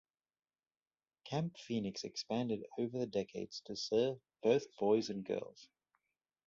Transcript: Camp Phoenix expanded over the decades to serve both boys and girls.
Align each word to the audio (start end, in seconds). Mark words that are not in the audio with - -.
Camp 1.25 1.55
Phoenix 1.59 2.03
expanded 2.05 2.65
over 2.79 2.97
the 2.97 3.05
decades 3.05 3.61
to 3.65 3.75
serve 3.75 4.17
both 4.41 4.65
boys 4.79 5.11
and 5.11 5.23
girls. 5.23 5.67